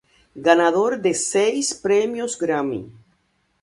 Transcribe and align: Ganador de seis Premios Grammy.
Ganador 0.47 0.97
de 0.99 1.13
seis 1.13 1.71
Premios 1.75 2.35
Grammy. 2.35 2.85